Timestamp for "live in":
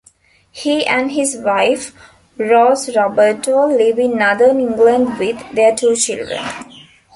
3.67-4.17